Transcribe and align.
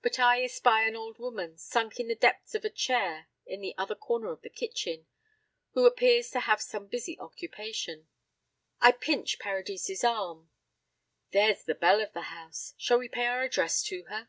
But 0.00 0.20
I 0.20 0.44
espy 0.44 0.86
an 0.86 0.94
old 0.94 1.18
woman, 1.18 1.58
sunk 1.58 1.98
in 1.98 2.06
the 2.06 2.14
depths 2.14 2.54
of 2.54 2.64
a 2.64 2.70
chair 2.70 3.26
in 3.44 3.60
the 3.60 3.74
other 3.76 3.96
corner 3.96 4.30
of 4.30 4.42
the 4.42 4.48
kitchen, 4.48 5.08
who 5.72 5.86
appears 5.86 6.30
to 6.30 6.38
have 6.38 6.60
some 6.62 6.86
busy 6.86 7.18
occupation. 7.18 8.06
I 8.80 8.92
pinch 8.92 9.40
Paradis' 9.40 10.04
arm. 10.04 10.50
"There's 11.32 11.64
the 11.64 11.74
belle 11.74 12.00
of 12.00 12.12
the 12.12 12.30
house. 12.30 12.74
Shall 12.78 13.00
we 13.00 13.08
pay 13.08 13.26
our 13.26 13.42
addresses 13.42 13.82
to 13.88 14.04
her?" 14.04 14.28